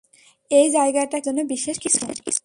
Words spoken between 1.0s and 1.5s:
কি আপনার জন্য